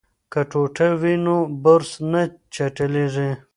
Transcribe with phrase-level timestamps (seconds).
[0.31, 2.21] که ټوټه وي نو برس نه
[2.53, 3.29] چټلیږي.